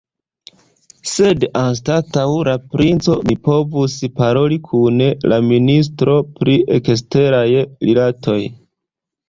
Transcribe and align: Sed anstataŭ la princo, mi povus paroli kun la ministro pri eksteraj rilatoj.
Sed 1.09 1.43
anstataŭ 1.59 2.23
la 2.47 2.55
princo, 2.71 3.19
mi 3.29 3.37
povus 3.49 3.99
paroli 4.23 4.59
kun 4.71 4.99
la 5.35 5.41
ministro 5.53 6.19
pri 6.41 6.59
eksteraj 6.81 7.47
rilatoj. 7.63 8.43